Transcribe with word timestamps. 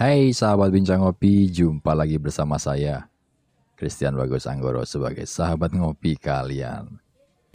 Hai 0.00 0.32
sahabat 0.32 0.72
bincang 0.72 1.04
ngopi, 1.04 1.52
jumpa 1.52 1.92
lagi 1.92 2.16
bersama 2.16 2.56
saya 2.56 3.12
Christian 3.76 4.16
Bagus 4.16 4.48
Anggoro 4.48 4.80
sebagai 4.88 5.28
sahabat 5.28 5.76
ngopi 5.76 6.16
kalian. 6.16 6.96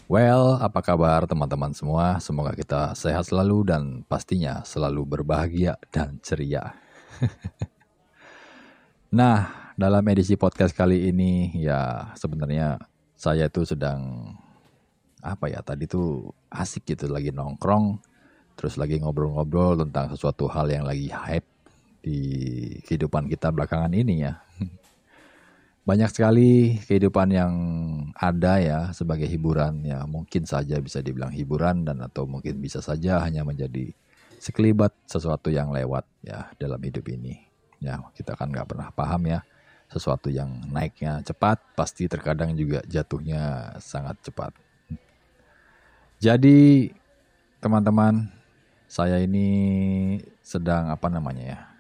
Well, 0.06 0.62
apa 0.62 0.78
kabar 0.86 1.26
teman-teman 1.26 1.74
semua? 1.74 2.22
Semoga 2.22 2.54
kita 2.54 2.94
sehat 2.94 3.34
selalu 3.34 3.66
dan 3.66 4.06
pastinya 4.06 4.62
selalu 4.62 5.10
berbahagia 5.10 5.82
dan 5.90 6.22
ceria. 6.22 6.78
nah, 9.18 9.74
dalam 9.74 10.06
edisi 10.06 10.38
podcast 10.38 10.78
kali 10.78 11.10
ini 11.10 11.50
ya 11.58 12.14
sebenarnya 12.14 12.78
saya 13.18 13.50
itu 13.50 13.66
sedang 13.66 14.22
apa 15.26 15.50
ya 15.50 15.66
tadi 15.66 15.90
tuh 15.90 16.30
asik 16.54 16.94
gitu 16.94 17.10
lagi 17.10 17.34
nongkrong 17.34 17.98
terus 18.54 18.78
lagi 18.78 19.02
ngobrol-ngobrol 19.02 19.82
tentang 19.82 20.14
sesuatu 20.14 20.46
hal 20.46 20.70
yang 20.70 20.86
lagi 20.86 21.10
hype 21.10 21.55
di 22.06 22.22
kehidupan 22.86 23.26
kita 23.26 23.50
belakangan 23.50 23.90
ini 23.90 24.30
ya. 24.30 24.38
Banyak 25.90 26.14
sekali 26.14 26.78
kehidupan 26.86 27.34
yang 27.34 27.54
ada 28.14 28.62
ya 28.62 28.80
sebagai 28.94 29.26
hiburan 29.26 29.82
ya 29.86 30.06
mungkin 30.06 30.46
saja 30.46 30.78
bisa 30.78 31.02
dibilang 31.02 31.34
hiburan 31.34 31.86
dan 31.86 32.02
atau 32.06 32.30
mungkin 32.30 32.62
bisa 32.62 32.82
saja 32.82 33.22
hanya 33.26 33.42
menjadi 33.42 33.94
sekelibat 34.38 34.94
sesuatu 35.10 35.50
yang 35.50 35.74
lewat 35.74 36.06
ya 36.22 36.54
dalam 36.62 36.78
hidup 36.82 37.10
ini. 37.10 37.42
Ya 37.82 38.02
kita 38.14 38.38
kan 38.38 38.54
nggak 38.54 38.70
pernah 38.70 38.90
paham 38.94 39.26
ya 39.26 39.42
sesuatu 39.90 40.34
yang 40.34 40.50
naiknya 40.74 41.22
cepat 41.22 41.62
pasti 41.78 42.10
terkadang 42.10 42.58
juga 42.58 42.82
jatuhnya 42.86 43.78
sangat 43.82 44.18
cepat. 44.26 44.54
Jadi 46.18 46.90
teman-teman 47.62 48.30
saya 48.90 49.22
ini 49.22 50.18
sedang 50.42 50.90
apa 50.90 51.10
namanya 51.14 51.46
ya 51.46 51.75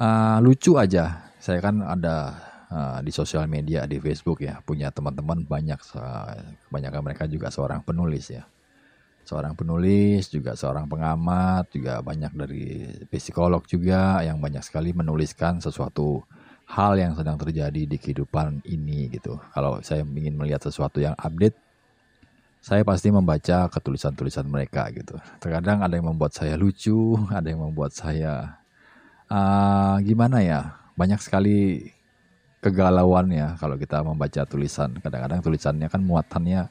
uh, 0.00 0.38
lucu 0.40 0.80
aja. 0.80 1.30
Saya 1.40 1.60
kan 1.60 1.84
ada 1.84 2.36
uh, 2.72 2.98
di 3.04 3.12
sosial 3.12 3.44
media 3.46 3.84
di 3.84 4.00
Facebook 4.00 4.40
ya 4.40 4.60
punya 4.64 4.88
teman-teman 4.88 5.44
banyak 5.44 5.80
uh, 5.96 6.34
kebanyakan 6.68 7.00
mereka 7.04 7.24
juga 7.28 7.52
seorang 7.52 7.84
penulis 7.84 8.32
ya. 8.32 8.44
Seorang 9.20 9.54
penulis 9.54 10.26
juga 10.32 10.56
seorang 10.58 10.90
pengamat 10.90 11.70
juga 11.70 12.02
banyak 12.02 12.32
dari 12.34 12.64
psikolog 13.12 13.62
juga 13.68 14.24
yang 14.26 14.40
banyak 14.42 14.64
sekali 14.64 14.90
menuliskan 14.90 15.62
sesuatu 15.62 16.24
hal 16.66 16.98
yang 16.98 17.14
sedang 17.14 17.38
terjadi 17.38 17.86
di 17.86 17.96
kehidupan 18.00 18.64
ini 18.66 19.12
gitu. 19.12 19.38
Kalau 19.54 19.78
saya 19.86 20.02
ingin 20.02 20.34
melihat 20.34 20.64
sesuatu 20.64 20.98
yang 20.98 21.14
update 21.14 21.54
saya 22.60 22.84
pasti 22.84 23.08
membaca 23.08 23.72
ketulisan-tulisan 23.72 24.44
mereka 24.44 24.92
gitu. 24.92 25.16
Terkadang 25.40 25.80
ada 25.80 25.96
yang 25.96 26.12
membuat 26.12 26.36
saya 26.36 26.60
lucu, 26.60 27.16
ada 27.32 27.48
yang 27.48 27.64
membuat 27.64 27.96
saya 27.96 28.59
uh, 29.30 29.96
gimana 30.02 30.42
ya, 30.42 30.76
banyak 30.98 31.22
sekali 31.22 31.88
kegalauan 32.60 33.32
ya 33.32 33.56
kalau 33.56 33.80
kita 33.80 34.04
membaca 34.04 34.44
tulisan. 34.44 34.92
Kadang-kadang 35.00 35.40
tulisannya 35.40 35.88
kan 35.88 36.02
muatannya 36.04 36.68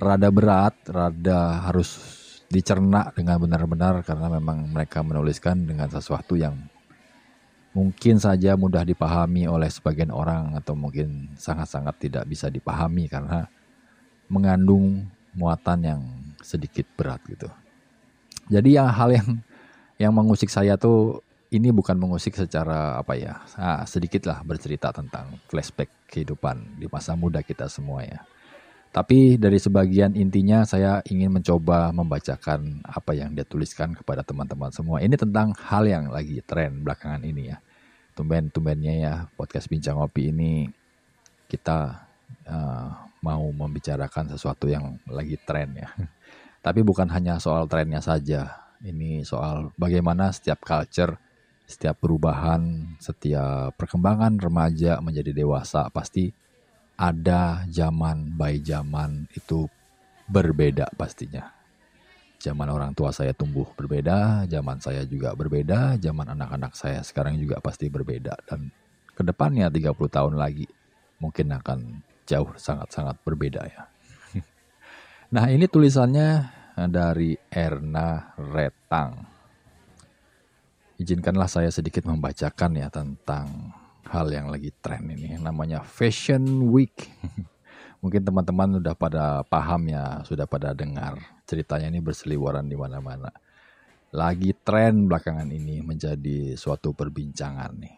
rada 0.00 0.28
berat, 0.34 0.74
rada 0.90 1.70
harus 1.70 2.20
dicerna 2.50 3.10
dengan 3.14 3.40
benar-benar 3.40 4.02
karena 4.02 4.28
memang 4.30 4.70
mereka 4.70 5.00
menuliskan 5.00 5.64
dengan 5.64 5.90
sesuatu 5.90 6.38
yang 6.38 6.54
mungkin 7.74 8.22
saja 8.22 8.54
mudah 8.54 8.86
dipahami 8.86 9.50
oleh 9.50 9.66
sebagian 9.66 10.14
orang 10.14 10.54
atau 10.54 10.78
mungkin 10.78 11.34
sangat-sangat 11.34 11.98
tidak 11.98 12.24
bisa 12.30 12.46
dipahami 12.46 13.10
karena 13.10 13.50
mengandung 14.30 15.10
muatan 15.34 15.80
yang 15.82 16.00
sedikit 16.38 16.86
berat 16.94 17.18
gitu. 17.26 17.50
Jadi 18.46 18.78
ya 18.78 18.86
hal 18.86 19.10
yang 19.10 19.28
yang 19.98 20.12
mengusik 20.14 20.52
saya 20.52 20.78
tuh 20.78 21.23
ini 21.54 21.70
bukan 21.70 21.94
mengusik 21.94 22.34
secara 22.34 22.98
apa 22.98 23.14
ya, 23.14 23.38
nah, 23.54 23.86
sedikit 23.86 24.26
lah 24.26 24.42
bercerita 24.42 24.90
tentang 24.90 25.38
flashback 25.46 26.10
kehidupan 26.10 26.82
di 26.82 26.90
masa 26.90 27.14
muda 27.14 27.46
kita 27.46 27.70
semua 27.70 28.02
ya. 28.02 28.26
Tapi 28.94 29.34
dari 29.34 29.58
sebagian 29.58 30.14
intinya 30.14 30.62
saya 30.62 31.02
ingin 31.10 31.30
mencoba 31.34 31.90
membacakan 31.90 32.78
apa 32.86 33.10
yang 33.10 33.34
dia 33.34 33.42
tuliskan 33.42 33.90
kepada 33.90 34.22
teman-teman 34.22 34.70
semua. 34.70 35.02
Ini 35.02 35.18
tentang 35.18 35.50
hal 35.66 35.82
yang 35.90 36.14
lagi 36.14 36.38
tren 36.46 36.86
belakangan 36.86 37.26
ini 37.26 37.50
ya. 37.50 37.58
Tumben-tumbennya 38.14 38.94
ya 38.94 39.14
podcast 39.34 39.66
Bincang 39.66 39.98
Ngopi 39.98 40.30
ini 40.30 40.70
kita 41.50 42.06
uh, 42.46 42.88
mau 43.18 43.42
membicarakan 43.50 44.30
sesuatu 44.30 44.70
yang 44.70 44.94
lagi 45.10 45.42
tren 45.42 45.74
ya. 45.74 45.90
Tapi 46.66 46.86
bukan 46.86 47.10
hanya 47.10 47.42
soal 47.42 47.66
trennya 47.66 47.98
saja. 47.98 48.62
Ini 48.78 49.26
soal 49.26 49.74
bagaimana 49.74 50.30
setiap 50.30 50.62
culture, 50.62 51.18
setiap 51.64 51.96
perubahan, 52.00 52.94
setiap 53.00 53.72
perkembangan 53.80 54.36
remaja 54.36 55.00
menjadi 55.00 55.32
dewasa 55.32 55.88
pasti 55.88 56.28
ada 56.94 57.64
zaman 57.66 58.36
by 58.36 58.60
zaman 58.60 59.26
itu 59.34 59.66
berbeda 60.28 60.92
pastinya. 60.94 61.50
Zaman 62.38 62.68
orang 62.68 62.92
tua 62.92 63.08
saya 63.08 63.32
tumbuh 63.32 63.64
berbeda, 63.72 64.44
zaman 64.44 64.76
saya 64.76 65.08
juga 65.08 65.32
berbeda, 65.32 65.96
zaman 65.96 66.36
anak-anak 66.36 66.76
saya 66.76 67.00
sekarang 67.00 67.40
juga 67.40 67.56
pasti 67.64 67.88
berbeda 67.88 68.36
dan 68.44 68.68
ke 69.16 69.22
depannya 69.24 69.72
30 69.72 69.96
tahun 70.12 70.34
lagi 70.36 70.68
mungkin 71.22 71.56
akan 71.56 72.04
jauh 72.28 72.52
sangat-sangat 72.56 73.16
berbeda 73.24 73.62
ya. 73.64 73.82
Nah 75.34 75.50
ini 75.50 75.66
tulisannya 75.66 76.46
dari 76.90 77.34
Erna 77.50 78.36
Retang. 78.38 79.33
Izinkanlah 80.94 81.50
saya 81.50 81.74
sedikit 81.74 82.06
membacakan 82.06 82.78
ya 82.78 82.86
tentang 82.86 83.74
hal 84.06 84.30
yang 84.30 84.46
lagi 84.46 84.70
tren 84.78 85.10
ini. 85.10 85.34
Namanya 85.42 85.82
Fashion 85.82 86.70
Week. 86.70 87.10
Mungkin 88.02 88.22
teman-teman 88.22 88.78
sudah 88.78 88.94
pada 88.94 89.42
paham 89.48 89.90
ya, 89.90 90.22
sudah 90.22 90.46
pada 90.46 90.70
dengar 90.70 91.18
ceritanya 91.48 91.90
ini 91.90 91.98
berseliweran 91.98 92.70
di 92.70 92.78
mana-mana. 92.78 93.32
Lagi 94.14 94.54
tren 94.62 95.10
belakangan 95.10 95.50
ini 95.50 95.82
menjadi 95.82 96.54
suatu 96.54 96.94
perbincangan 96.94 97.74
nih. 97.74 97.96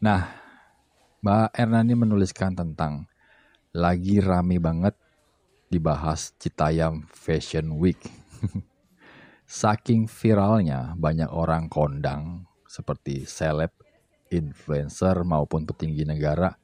Nah, 0.00 0.22
Mbak 1.20 1.48
Erna 1.54 1.84
ini 1.84 1.94
menuliskan 1.94 2.56
tentang 2.56 3.04
lagi 3.76 4.18
rame 4.18 4.56
banget 4.56 4.96
dibahas 5.68 6.32
Citayam 6.40 7.04
Fashion 7.12 7.76
Week. 7.76 8.00
Saking 9.52 10.08
viralnya 10.08 10.96
banyak 10.96 11.28
orang 11.28 11.68
kondang 11.68 12.48
seperti 12.64 13.28
seleb, 13.28 13.76
influencer 14.32 15.28
maupun 15.28 15.68
petinggi 15.68 16.08
negara 16.08 16.56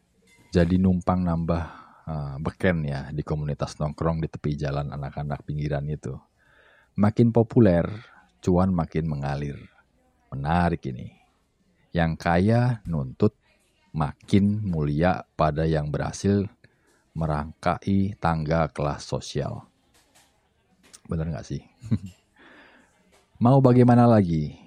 jadi 0.49 0.81
numpang 0.81 1.29
nambah 1.29 1.63
uh, 2.09 2.37
beken 2.41 2.89
ya 2.89 3.13
di 3.13 3.21
komunitas 3.21 3.77
nongkrong 3.77 4.25
di 4.25 4.33
tepi 4.33 4.57
jalan 4.57 4.89
anak-anak 4.89 5.45
pinggiran 5.45 5.85
itu. 5.85 6.17
Makin 6.97 7.29
populer, 7.37 7.85
cuan 8.41 8.73
makin 8.73 9.05
mengalir. 9.05 9.61
Menarik 10.33 10.89
ini. 10.89 11.13
Yang 11.93 12.13
kaya 12.17 12.81
nuntut 12.89 13.37
makin 13.93 14.65
mulia 14.65 15.29
pada 15.37 15.69
yang 15.69 15.93
berhasil 15.93 16.49
merangkai 17.13 18.17
tangga 18.17 18.73
kelas 18.73 19.05
sosial. 19.05 19.69
Benar 21.05 21.29
nggak 21.29 21.45
sih? 21.45 21.61
Mau 23.39 23.63
bagaimana 23.63 24.03
lagi? 24.03 24.59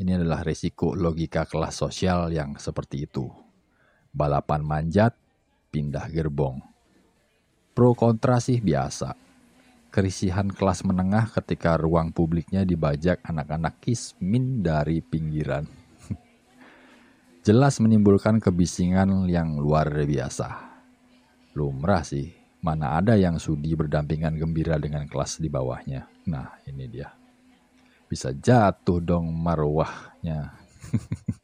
Ini 0.00 0.16
adalah 0.16 0.40
resiko 0.40 0.96
logika 0.96 1.44
kelas 1.44 1.84
sosial 1.84 2.32
yang 2.32 2.56
seperti 2.56 3.04
itu. 3.04 3.28
Balapan 4.08 4.64
manjat, 4.64 5.12
pindah 5.68 6.08
gerbong. 6.08 6.64
Pro 7.76 7.92
kontra 7.92 8.40
sih 8.40 8.56
biasa. 8.64 9.12
Kerisihan 9.92 10.48
kelas 10.48 10.80
menengah 10.88 11.28
ketika 11.28 11.76
ruang 11.76 12.08
publiknya 12.08 12.64
dibajak 12.64 13.20
anak-anak 13.20 13.84
kismin 13.84 14.64
dari 14.64 15.04
pinggiran. 15.04 15.68
Jelas 17.46 17.76
menimbulkan 17.84 18.40
kebisingan 18.40 19.28
yang 19.28 19.60
luar 19.60 19.92
biasa 19.92 20.66
lumrah 21.56 22.00
sih. 22.00 22.32
Mana 22.64 22.96
ada 22.96 23.16
yang 23.16 23.36
sudi 23.36 23.72
berdampingan 23.76 24.36
gembira 24.36 24.80
dengan 24.80 25.04
kelas 25.04 25.36
di 25.36 25.48
bawahnya. 25.48 26.08
Nah, 26.28 26.56
ini 26.68 26.84
dia. 26.88 27.25
Bisa 28.06 28.30
jatuh 28.30 29.02
dong 29.02 29.34
marwahnya. 29.34 30.54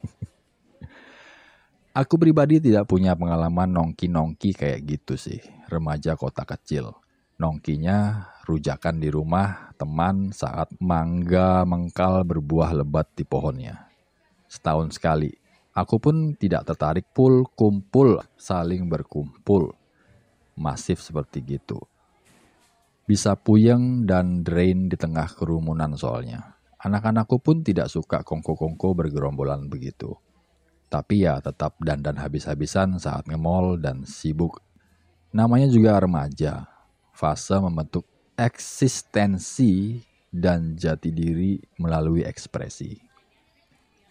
Aku 1.93 2.17
pribadi 2.17 2.57
tidak 2.57 2.89
punya 2.89 3.13
pengalaman 3.13 3.69
nongki-nongki 3.69 4.57
kayak 4.57 4.81
gitu 4.81 5.13
sih. 5.13 5.37
Remaja 5.69 6.17
kota 6.17 6.41
kecil. 6.41 6.89
Nongkinya 7.37 8.29
rujakan 8.49 8.97
di 8.97 9.13
rumah 9.13 9.75
teman 9.77 10.33
saat 10.33 10.73
mangga 10.81 11.61
mengkal 11.67 12.25
berbuah 12.25 12.81
lebat 12.81 13.13
di 13.13 13.21
pohonnya. 13.21 13.93
Setahun 14.49 14.97
sekali. 14.97 15.29
Aku 15.73 15.97
pun 15.97 16.37
tidak 16.37 16.69
tertarik 16.69 17.09
pul 17.13 17.45
kumpul 17.53 18.21
saling 18.37 18.89
berkumpul 18.89 19.73
masif 20.57 21.01
seperti 21.01 21.41
gitu. 21.45 21.81
Bisa 23.03 23.35
puyeng 23.35 24.05
dan 24.05 24.45
drain 24.45 24.89
di 24.89 24.97
tengah 24.97 25.27
kerumunan 25.33 25.93
soalnya. 25.97 26.52
Anak-anakku 26.83 27.39
pun 27.39 27.63
tidak 27.63 27.87
suka 27.87 28.27
kongko-kongko 28.27 28.91
bergerombolan 28.91 29.71
begitu. 29.71 30.19
Tapi 30.91 31.23
ya 31.23 31.39
tetap 31.39 31.79
dandan 31.79 32.19
habis-habisan 32.19 32.99
saat 32.99 33.23
nge-mall 33.23 33.79
dan 33.79 34.03
sibuk. 34.03 34.59
Namanya 35.31 35.71
juga 35.71 35.95
remaja. 35.97 36.67
Fase 37.15 37.55
membentuk 37.55 38.03
eksistensi 38.35 40.03
dan 40.27 40.75
jati 40.75 41.09
diri 41.15 41.57
melalui 41.79 42.27
ekspresi. 42.27 42.99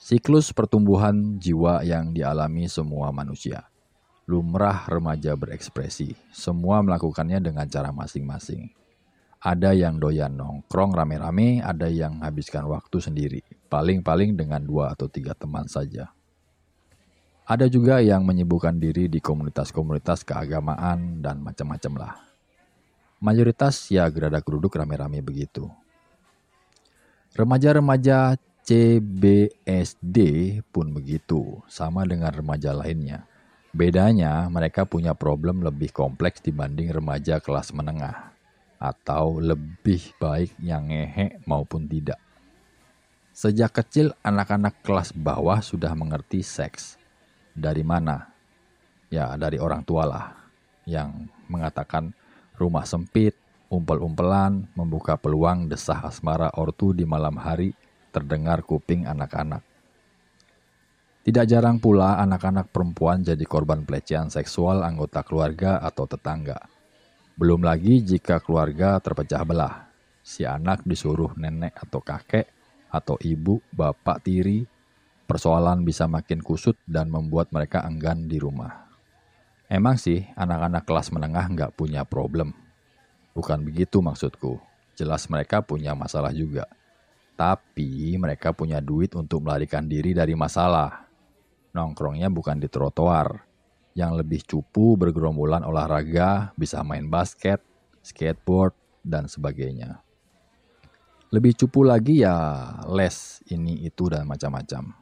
Siklus 0.00 0.50
pertumbuhan 0.50 1.38
jiwa 1.38 1.84
yang 1.86 2.10
dialami 2.10 2.66
semua 2.72 3.12
manusia. 3.14 3.68
Lumrah 4.26 4.88
remaja 4.88 5.36
berekspresi. 5.36 6.16
Semua 6.32 6.80
melakukannya 6.80 7.38
dengan 7.38 7.68
cara 7.68 7.94
masing-masing. 7.94 8.81
Ada 9.42 9.74
yang 9.74 9.98
doyan 9.98 10.38
nongkrong 10.38 10.94
rame-rame, 10.94 11.58
ada 11.66 11.90
yang 11.90 12.22
habiskan 12.22 12.62
waktu 12.70 13.02
sendiri, 13.02 13.42
paling-paling 13.66 14.38
dengan 14.38 14.62
dua 14.62 14.94
atau 14.94 15.10
tiga 15.10 15.34
teman 15.34 15.66
saja. 15.66 16.14
Ada 17.42 17.66
juga 17.66 17.98
yang 17.98 18.22
menyibukkan 18.22 18.78
diri 18.78 19.10
di 19.10 19.18
komunitas-komunitas 19.18 20.22
keagamaan 20.22 21.18
dan 21.18 21.42
macam-macam 21.42 21.92
lah. 21.98 22.14
Mayoritas 23.18 23.90
ya 23.90 24.06
geradak 24.14 24.46
geruduk 24.46 24.78
rame-rame 24.78 25.18
begitu. 25.18 25.66
Remaja-remaja 27.34 28.38
CBSD 28.62 30.18
pun 30.70 30.94
begitu, 30.94 31.58
sama 31.66 32.06
dengan 32.06 32.30
remaja 32.30 32.70
lainnya. 32.70 33.26
Bedanya, 33.74 34.46
mereka 34.46 34.86
punya 34.86 35.18
problem 35.18 35.66
lebih 35.66 35.90
kompleks 35.90 36.38
dibanding 36.38 36.94
remaja 36.94 37.42
kelas 37.42 37.74
menengah 37.74 38.31
atau 38.82 39.38
lebih 39.38 40.10
baik 40.18 40.58
yang 40.58 40.90
ngehe 40.90 41.38
maupun 41.46 41.86
tidak. 41.86 42.18
Sejak 43.30 43.70
kecil 43.78 44.10
anak-anak 44.26 44.82
kelas 44.82 45.14
bawah 45.14 45.62
sudah 45.62 45.94
mengerti 45.94 46.42
seks. 46.42 46.98
Dari 47.54 47.86
mana? 47.86 48.34
Ya 49.06 49.38
dari 49.38 49.62
orang 49.62 49.86
tua 49.86 50.02
lah 50.02 50.26
yang 50.82 51.30
mengatakan 51.46 52.10
rumah 52.58 52.82
sempit, 52.82 53.38
umpel-umpelan, 53.70 54.66
membuka 54.74 55.14
peluang 55.14 55.70
desah 55.70 56.02
asmara 56.02 56.50
ortu 56.58 56.90
di 56.90 57.06
malam 57.06 57.38
hari 57.38 57.70
terdengar 58.10 58.66
kuping 58.66 59.06
anak-anak. 59.06 59.62
Tidak 61.22 61.46
jarang 61.46 61.78
pula 61.78 62.18
anak-anak 62.18 62.74
perempuan 62.74 63.22
jadi 63.22 63.46
korban 63.46 63.86
pelecehan 63.86 64.26
seksual 64.26 64.82
anggota 64.82 65.22
keluarga 65.22 65.78
atau 65.78 66.02
tetangga 66.10 66.81
belum 67.32 67.64
lagi 67.64 68.04
jika 68.04 68.38
keluarga 68.44 69.00
terpecah 69.00 69.42
belah. 69.42 69.88
Si 70.22 70.44
anak 70.46 70.84
disuruh 70.86 71.34
nenek 71.34 71.74
atau 71.74 71.98
kakek 71.98 72.46
atau 72.92 73.16
ibu, 73.24 73.58
bapak 73.72 74.22
tiri, 74.22 74.68
persoalan 75.24 75.82
bisa 75.82 76.04
makin 76.04 76.44
kusut 76.44 76.76
dan 76.84 77.08
membuat 77.08 77.48
mereka 77.50 77.82
enggan 77.88 78.28
di 78.28 78.36
rumah. 78.36 78.86
Emang 79.72 79.96
sih 79.96 80.28
anak-anak 80.36 80.84
kelas 80.84 81.08
menengah 81.08 81.48
nggak 81.48 81.72
punya 81.72 82.04
problem. 82.04 82.52
Bukan 83.32 83.64
begitu 83.64 84.04
maksudku. 84.04 84.60
Jelas 84.92 85.24
mereka 85.32 85.64
punya 85.64 85.96
masalah 85.96 86.36
juga. 86.36 86.68
Tapi 87.32 88.12
mereka 88.20 88.52
punya 88.52 88.84
duit 88.84 89.16
untuk 89.16 89.40
melarikan 89.40 89.88
diri 89.88 90.12
dari 90.12 90.36
masalah. 90.36 91.08
Nongkrongnya 91.72 92.28
bukan 92.28 92.60
di 92.60 92.68
trotoar, 92.68 93.40
yang 93.92 94.16
lebih 94.16 94.44
cupu 94.44 94.96
bergerombolan 94.96 95.64
olahraga, 95.64 96.52
bisa 96.56 96.80
main 96.80 97.08
basket, 97.08 97.60
skateboard, 98.00 98.72
dan 99.04 99.28
sebagainya. 99.28 100.00
Lebih 101.32 101.56
cupu 101.64 101.84
lagi 101.84 102.20
ya 102.24 102.36
les 102.92 103.40
ini 103.48 103.84
itu 103.88 104.08
dan 104.12 104.28
macam-macam. 104.28 104.92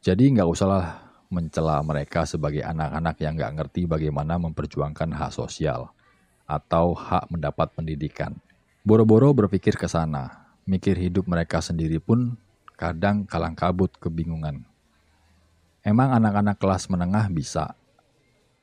Jadi 0.00 0.24
nggak 0.32 0.48
usahlah 0.48 1.04
mencela 1.28 1.80
mereka 1.84 2.24
sebagai 2.24 2.64
anak-anak 2.64 3.16
yang 3.20 3.36
nggak 3.36 3.54
ngerti 3.60 3.88
bagaimana 3.88 4.40
memperjuangkan 4.40 5.12
hak 5.12 5.32
sosial 5.32 5.92
atau 6.44 6.92
hak 6.96 7.28
mendapat 7.32 7.72
pendidikan. 7.72 8.36
Boro-boro 8.84 9.32
berpikir 9.32 9.76
ke 9.80 9.88
sana, 9.88 10.52
mikir 10.68 10.96
hidup 10.96 11.24
mereka 11.24 11.60
sendiri 11.64 12.00
pun 12.00 12.36
kadang 12.76 13.24
kalang 13.24 13.56
kabut 13.56 13.92
kebingungan. 13.96 14.64
Emang 15.84 16.16
anak-anak 16.16 16.56
kelas 16.56 16.88
menengah 16.88 17.28
bisa 17.28 17.76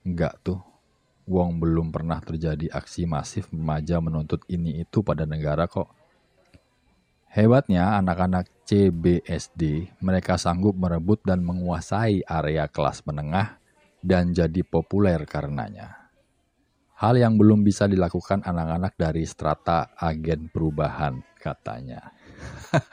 Enggak 0.02 0.42
tuh. 0.42 0.62
Wong 1.30 1.62
belum 1.62 1.94
pernah 1.94 2.18
terjadi 2.18 2.74
aksi 2.74 3.06
masif 3.06 3.54
remaja 3.54 4.02
menuntut 4.02 4.42
ini 4.50 4.82
itu 4.82 5.06
pada 5.06 5.30
negara 5.30 5.70
kok. 5.70 5.94
Hebatnya 7.32 7.96
anak-anak 8.02 8.68
CBSD, 8.68 9.88
mereka 10.04 10.36
sanggup 10.36 10.76
merebut 10.76 11.24
dan 11.24 11.40
menguasai 11.48 12.28
area 12.28 12.68
kelas 12.68 13.08
menengah 13.08 13.56
dan 14.04 14.36
jadi 14.36 14.66
populer 14.68 15.24
karenanya. 15.24 16.12
Hal 17.00 17.16
yang 17.16 17.40
belum 17.40 17.64
bisa 17.64 17.88
dilakukan 17.88 18.44
anak-anak 18.44 19.00
dari 19.00 19.24
strata 19.24 19.96
agen 19.96 20.52
perubahan, 20.52 21.24
katanya. 21.40 22.12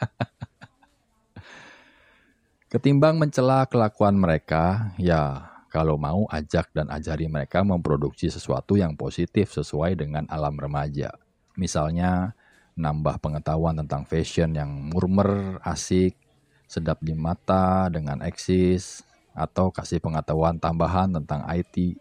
Ketimbang 2.72 3.18
mencela 3.18 3.66
kelakuan 3.66 4.14
mereka, 4.14 4.94
ya 5.02 5.57
kalau 5.78 5.94
mau 5.94 6.26
ajak 6.26 6.74
dan 6.74 6.90
ajari 6.90 7.30
mereka 7.30 7.62
memproduksi 7.62 8.26
sesuatu 8.26 8.74
yang 8.74 8.98
positif 8.98 9.54
sesuai 9.54 9.94
dengan 9.94 10.26
alam 10.26 10.58
remaja. 10.58 11.14
Misalnya 11.54 12.34
nambah 12.74 13.22
pengetahuan 13.22 13.78
tentang 13.78 14.02
fashion 14.02 14.58
yang 14.58 14.66
murmer, 14.90 15.62
asik, 15.62 16.18
sedap 16.66 16.98
di 16.98 17.14
mata 17.14 17.86
dengan 17.94 18.26
eksis, 18.26 19.06
atau 19.38 19.70
kasih 19.70 20.02
pengetahuan 20.02 20.58
tambahan 20.58 21.14
tentang 21.14 21.46
IT 21.46 21.94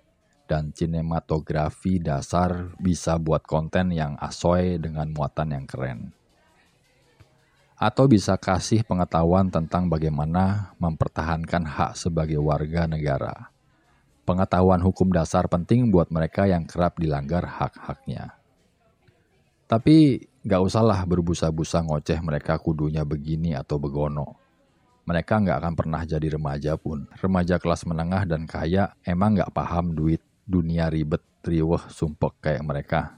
dan 0.49 0.73
sinematografi 0.73 2.01
dasar 2.01 2.73
bisa 2.81 3.21
buat 3.21 3.45
konten 3.45 3.93
yang 3.93 4.17
asoy 4.17 4.81
dengan 4.81 5.13
muatan 5.13 5.53
yang 5.53 5.69
keren. 5.69 6.17
Atau 7.77 8.09
bisa 8.09 8.41
kasih 8.41 8.81
pengetahuan 8.81 9.53
tentang 9.53 9.85
bagaimana 9.85 10.73
mempertahankan 10.81 11.61
hak 11.61 11.93
sebagai 11.93 12.41
warga 12.41 12.89
negara 12.89 13.53
Pengetahuan 14.27 14.83
hukum 14.83 15.07
dasar 15.07 15.47
penting 15.47 15.87
buat 15.87 16.11
mereka 16.11 16.43
yang 16.43 16.67
kerap 16.67 16.99
dilanggar 16.99 17.47
hak-haknya. 17.47 18.35
Tapi 19.71 20.19
gak 20.43 20.67
usahlah 20.67 20.99
berbusa-busa 21.07 21.87
ngoceh 21.87 22.19
mereka 22.19 22.59
kudunya 22.59 23.07
begini 23.07 23.55
atau 23.55 23.79
begono. 23.79 24.35
Mereka 25.07 25.47
gak 25.47 25.63
akan 25.63 25.73
pernah 25.79 26.03
jadi 26.03 26.27
remaja 26.35 26.75
pun. 26.75 27.07
Remaja 27.23 27.55
kelas 27.55 27.87
menengah 27.87 28.27
dan 28.27 28.43
kaya 28.43 28.91
emang 29.07 29.39
gak 29.39 29.55
paham 29.55 29.95
duit, 29.95 30.19
dunia 30.43 30.91
ribet, 30.91 31.23
riweh, 31.47 31.87
sumpek 31.87 32.43
kayak 32.43 32.67
mereka. 32.67 33.15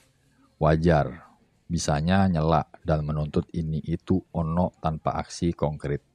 Wajar, 0.62 1.26
bisanya 1.66 2.30
nyela 2.30 2.70
dan 2.86 3.02
menuntut 3.02 3.50
ini 3.58 3.82
itu 3.82 4.22
ono 4.30 4.78
tanpa 4.78 5.18
aksi 5.18 5.58
konkret. 5.58 6.06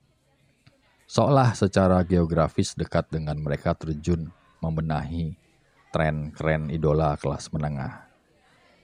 Seolah 1.10 1.50
secara 1.58 1.98
geografis 2.06 2.78
dekat 2.78 3.10
dengan 3.10 3.42
mereka 3.42 3.74
terjun 3.74 4.30
membenahi 4.64 5.36
tren 5.94 6.34
keren 6.34 6.74
idola 6.74 7.14
kelas 7.14 7.54
menengah. 7.54 8.10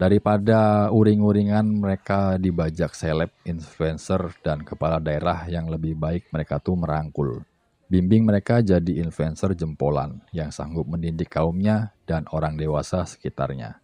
Daripada 0.00 0.88
uring-uringan 0.88 1.82
mereka 1.82 2.40
dibajak 2.40 2.96
seleb, 2.96 3.34
influencer, 3.44 4.32
dan 4.40 4.64
kepala 4.64 4.96
daerah 4.96 5.44
yang 5.44 5.68
lebih 5.68 5.92
baik 5.99 6.32
mereka 6.32 6.56
tuh 6.56 6.78
merangkul. 6.78 7.44
Bimbing 7.90 8.25
mereka 8.25 8.62
jadi 8.62 9.02
influencer 9.02 9.52
jempolan 9.52 10.22
yang 10.30 10.54
sanggup 10.54 10.88
mendidik 10.88 11.28
kaumnya 11.28 11.92
dan 12.06 12.25
orang 12.32 12.56
dewasa 12.56 13.04
sekitarnya. 13.04 13.82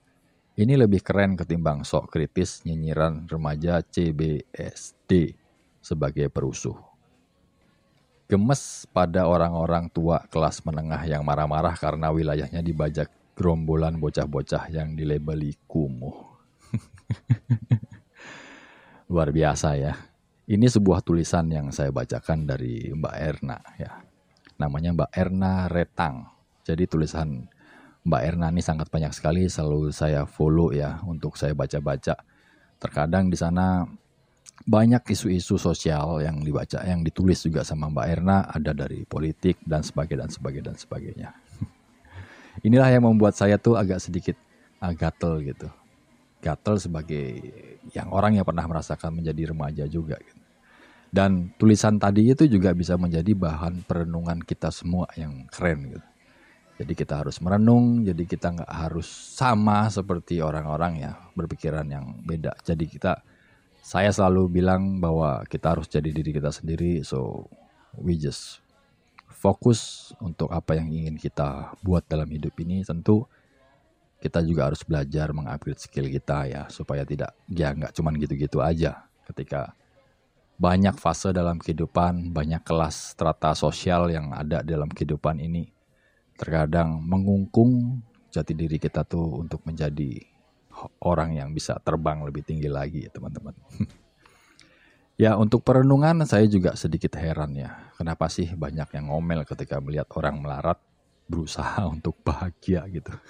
Ini 0.57 0.79
lebih 0.79 1.05
keren 1.05 1.37
ketimbang 1.37 1.85
sok 1.85 2.15
kritis 2.15 2.65
nyinyiran 2.65 3.29
remaja 3.29 3.85
CBSD 3.85 5.37
sebagai 5.85 6.33
perusuh 6.33 6.96
gemes 8.27 8.91
pada 8.91 9.31
orang-orang 9.31 9.87
tua 9.91 10.27
kelas 10.27 10.67
menengah 10.67 10.99
yang 11.07 11.23
marah-marah 11.23 11.79
karena 11.79 12.11
wilayahnya 12.11 12.59
dibajak 12.59 13.07
gerombolan 13.39 14.03
bocah-bocah 14.03 14.67
yang 14.75 14.99
dilebeli 14.99 15.55
kumuh. 15.71 16.27
Luar 19.13 19.31
biasa 19.31 19.79
ya. 19.79 19.95
Ini 20.47 20.67
sebuah 20.67 21.03
tulisan 21.03 21.51
yang 21.51 21.71
saya 21.71 21.91
bacakan 21.91 22.47
dari 22.47 22.91
Mbak 22.91 23.17
Erna 23.19 23.59
ya. 23.79 24.03
Namanya 24.59 24.95
Mbak 24.95 25.11
Erna 25.15 25.53
Retang. 25.71 26.27
Jadi 26.67 26.87
tulisan 26.91 27.47
Mbak 28.07 28.23
Erna 28.23 28.51
ini 28.51 28.63
sangat 28.63 28.91
banyak 28.91 29.15
sekali 29.15 29.51
selalu 29.51 29.91
saya 29.91 30.27
follow 30.27 30.75
ya 30.75 31.03
untuk 31.07 31.39
saya 31.39 31.55
baca-baca. 31.55 32.19
Terkadang 32.79 33.31
di 33.31 33.39
sana 33.39 33.87
banyak 34.65 35.03
isu-isu 35.13 35.61
sosial 35.61 36.25
yang 36.25 36.41
dibaca, 36.41 36.81
yang 36.87 37.05
ditulis 37.05 37.45
juga 37.45 37.61
sama 37.61 37.93
Mbak 37.93 38.07
Erna, 38.09 38.49
ada 38.49 38.73
dari 38.73 39.05
politik 39.05 39.61
dan 39.67 39.85
sebagainya 39.85 40.25
dan 40.25 40.31
sebagainya 40.33 40.67
dan 40.73 40.77
sebagainya. 40.81 41.29
Inilah 42.67 42.89
yang 42.89 43.05
membuat 43.05 43.37
saya 43.37 43.61
tuh 43.61 43.77
agak 43.77 44.01
sedikit 44.01 44.39
uh, 44.81 44.97
gatel 44.97 45.45
gitu. 45.45 45.69
Gatel 46.41 46.81
sebagai 46.81 47.27
yang 47.93 48.09
orang 48.09 48.41
yang 48.41 48.47
pernah 48.49 48.65
merasakan 48.65 49.21
menjadi 49.21 49.53
remaja 49.53 49.85
juga. 49.85 50.17
Gitu. 50.17 50.41
Dan 51.13 51.55
tulisan 51.57 52.01
tadi 52.01 52.29
itu 52.29 52.45
juga 52.51 52.75
bisa 52.75 52.99
menjadi 52.99 53.33
bahan 53.37 53.87
perenungan 53.87 54.43
kita 54.43 54.73
semua 54.75 55.07
yang 55.15 55.47
keren 55.53 55.95
gitu. 55.95 56.09
Jadi 56.77 56.93
kita 56.93 57.25
harus 57.25 57.41
merenung, 57.41 58.05
jadi 58.05 58.21
kita 58.29 58.53
nggak 58.53 58.69
harus 58.69 59.09
sama 59.09 59.89
seperti 59.89 60.45
orang-orang 60.45 61.09
ya 61.09 61.17
berpikiran 61.33 61.89
yang 61.89 62.21
beda. 62.21 62.53
Jadi 62.61 62.85
kita, 62.85 63.17
saya 63.87 64.11
selalu 64.11 64.51
bilang 64.51 64.99
bahwa 64.99 65.47
kita 65.47 65.79
harus 65.79 65.87
jadi 65.87 66.11
diri 66.11 66.35
kita 66.35 66.51
sendiri. 66.51 67.07
So 67.07 67.47
we 67.95 68.19
just 68.19 68.59
fokus 69.31 70.11
untuk 70.19 70.51
apa 70.51 70.75
yang 70.75 70.91
ingin 70.91 71.15
kita 71.15 71.79
buat 71.87 72.03
dalam 72.11 72.27
hidup 72.27 72.51
ini. 72.67 72.83
Tentu 72.83 73.31
kita 74.19 74.43
juga 74.43 74.67
harus 74.67 74.83
belajar 74.83 75.31
mengupgrade 75.31 75.79
skill 75.79 76.11
kita 76.11 76.51
ya 76.51 76.63
supaya 76.67 77.07
tidak 77.07 77.31
ya 77.47 77.71
nggak 77.71 77.95
cuman 77.95 78.19
gitu-gitu 78.19 78.59
aja. 78.59 79.07
Ketika 79.23 79.71
banyak 80.59 80.99
fase 80.99 81.31
dalam 81.31 81.63
kehidupan, 81.63 82.35
banyak 82.35 82.67
kelas 82.67 83.15
strata 83.15 83.55
sosial 83.55 84.11
yang 84.11 84.35
ada 84.35 84.67
dalam 84.67 84.91
kehidupan 84.91 85.39
ini 85.39 85.71
terkadang 86.35 86.99
mengungkung 87.07 88.03
jati 88.35 88.51
diri 88.51 88.83
kita 88.83 89.07
tuh 89.07 89.47
untuk 89.47 89.63
menjadi 89.63 90.36
orang 91.03 91.37
yang 91.37 91.51
bisa 91.53 91.79
terbang 91.81 92.23
lebih 92.23 92.45
tinggi 92.45 92.69
lagi 92.71 93.07
ya 93.07 93.11
teman-teman. 93.13 93.55
ya 95.23 95.35
untuk 95.41 95.65
perenungan 95.65 96.25
saya 96.29 96.45
juga 96.47 96.77
sedikit 96.77 97.17
heran 97.17 97.57
ya. 97.57 97.93
Kenapa 97.97 98.29
sih 98.29 98.53
banyak 98.53 98.93
yang 98.97 99.09
ngomel 99.13 99.45
ketika 99.49 99.81
melihat 99.81 100.09
orang 100.17 100.41
melarat 100.41 100.79
berusaha 101.27 101.85
untuk 101.95 102.19
bahagia 102.23 102.85
gitu. 102.91 103.13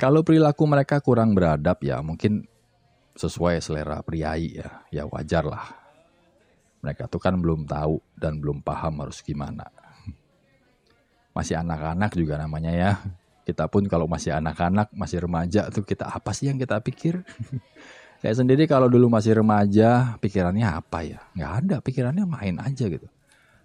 Kalau 0.00 0.24
perilaku 0.24 0.64
mereka 0.64 0.96
kurang 1.04 1.36
beradab 1.36 1.76
ya 1.84 2.00
mungkin 2.00 2.48
sesuai 3.20 3.60
selera 3.60 4.00
priai 4.00 4.56
ya, 4.56 4.80
ya 4.88 5.04
wajar 5.04 5.44
lah. 5.44 5.76
Mereka 6.80 7.12
tuh 7.12 7.20
kan 7.20 7.36
belum 7.36 7.68
tahu 7.68 8.00
dan 8.16 8.40
belum 8.40 8.64
paham 8.64 9.04
harus 9.04 9.20
gimana 9.20 9.68
masih 11.30 11.56
anak-anak 11.58 12.10
juga 12.18 12.36
namanya 12.36 12.72
ya. 12.74 12.90
Kita 13.44 13.66
pun 13.66 13.88
kalau 13.88 14.04
masih 14.06 14.36
anak-anak, 14.36 14.92
masih 14.92 15.24
remaja 15.24 15.66
tuh 15.72 15.82
kita 15.82 16.06
apa 16.06 16.30
sih 16.36 16.48
yang 16.52 16.60
kita 16.60 16.78
pikir? 16.80 17.24
Saya 18.20 18.36
sendiri 18.36 18.68
kalau 18.68 18.92
dulu 18.92 19.08
masih 19.08 19.40
remaja, 19.40 20.20
pikirannya 20.20 20.68
apa 20.68 20.98
ya? 21.02 21.18
Nggak 21.32 21.52
ada, 21.64 21.76
pikirannya 21.80 22.24
main 22.28 22.60
aja 22.60 22.84
gitu. 22.84 23.08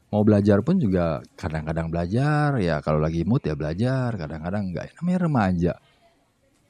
Mau 0.09 0.23
belajar 0.23 0.63
pun 0.63 0.79
juga 0.79 1.19
kadang-kadang 1.35 1.91
belajar, 1.91 2.55
ya 2.63 2.79
kalau 2.79 3.03
lagi 3.03 3.27
mood 3.27 3.43
ya 3.43 3.51
belajar, 3.51 4.15
kadang-kadang 4.15 4.71
enggak. 4.71 4.95
Namanya 5.01 5.19
remaja. 5.27 5.73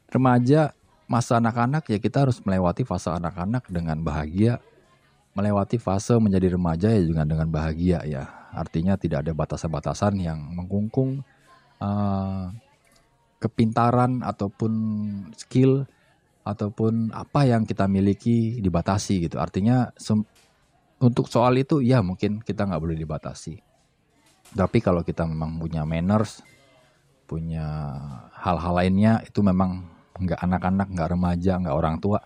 Remaja, 0.10 0.62
masa 1.06 1.38
anak-anak 1.38 1.86
ya 1.94 2.02
kita 2.02 2.26
harus 2.26 2.42
melewati 2.42 2.82
fase 2.82 3.14
anak-anak 3.14 3.70
dengan 3.70 4.02
bahagia. 4.02 4.58
Melewati 5.38 5.78
fase 5.78 6.18
menjadi 6.18 6.58
remaja 6.58 6.90
ya 6.90 7.06
juga 7.06 7.22
dengan 7.28 7.52
bahagia 7.52 8.02
ya 8.08 8.46
Artinya 8.56 8.96
tidak 8.96 9.28
ada 9.28 9.36
batasan-batasan 9.36 10.16
yang 10.24 10.40
mengkungkung 10.40 11.20
uh, 11.84 12.48
kepintaran 13.40 14.24
ataupun 14.24 14.74
skill 15.36 15.86
ataupun 16.46 17.10
apa 17.10 17.50
yang 17.50 17.66
kita 17.66 17.90
miliki 17.90 18.62
dibatasi 18.62 19.26
gitu. 19.28 19.42
Artinya 19.42 19.90
untuk 21.02 21.26
soal 21.28 21.58
itu 21.58 21.82
ya 21.82 22.06
mungkin 22.06 22.40
kita 22.40 22.70
nggak 22.70 22.82
boleh 22.82 22.98
dibatasi. 22.98 23.60
Tapi 24.54 24.78
kalau 24.80 25.02
kita 25.02 25.26
memang 25.26 25.58
punya 25.58 25.84
manners, 25.84 26.46
punya 27.26 27.66
hal-hal 28.38 28.78
lainnya 28.78 29.26
itu 29.26 29.42
memang 29.42 29.90
nggak 30.16 30.40
anak-anak, 30.40 30.88
nggak 30.94 31.10
remaja, 31.12 31.54
nggak 31.60 31.76
orang 31.76 31.98
tua, 31.98 32.22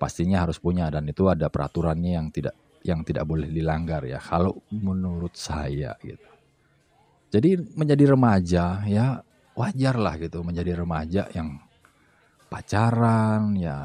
pastinya 0.00 0.42
harus 0.42 0.56
punya 0.58 0.88
dan 0.88 1.04
itu 1.06 1.28
ada 1.28 1.52
peraturannya 1.52 2.16
yang 2.16 2.32
tidak 2.32 2.56
yang 2.86 3.04
tidak 3.04 3.28
boleh 3.28 3.50
dilanggar 3.50 4.06
ya 4.08 4.16
kalau 4.16 4.64
menurut 4.72 5.36
saya 5.36 5.92
gitu. 6.00 6.24
Jadi 7.28 7.60
menjadi 7.76 8.16
remaja 8.16 8.80
ya 8.88 9.20
wajar 9.58 9.98
lah 9.98 10.14
gitu 10.22 10.46
menjadi 10.46 10.78
remaja 10.78 11.26
yang 11.34 11.58
pacaran 12.46 13.58
ya 13.58 13.76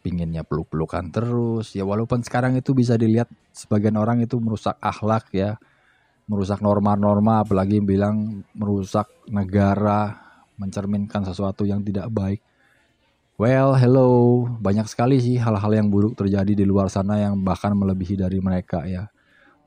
pinginnya 0.00 0.42
peluk-pelukan 0.42 1.12
terus 1.12 1.76
ya 1.76 1.84
walaupun 1.84 2.24
sekarang 2.24 2.56
itu 2.56 2.72
bisa 2.72 2.96
dilihat 2.96 3.28
sebagian 3.52 4.00
orang 4.00 4.24
itu 4.24 4.40
merusak 4.40 4.74
akhlak 4.80 5.28
ya 5.36 5.60
merusak 6.26 6.64
norma-norma 6.64 7.44
apalagi 7.44 7.78
bilang 7.84 8.42
merusak 8.56 9.06
negara 9.28 10.16
mencerminkan 10.56 11.28
sesuatu 11.28 11.68
yang 11.68 11.84
tidak 11.84 12.08
baik 12.08 12.40
Well, 13.42 13.74
hello. 13.74 14.44
Banyak 14.60 14.86
sekali 14.86 15.18
sih 15.18 15.34
hal-hal 15.34 15.72
yang 15.74 15.90
buruk 15.90 16.14
terjadi 16.14 16.54
di 16.54 16.62
luar 16.62 16.86
sana 16.86 17.18
yang 17.18 17.42
bahkan 17.42 17.74
melebihi 17.74 18.14
dari 18.14 18.38
mereka 18.38 18.86
ya. 18.86 19.10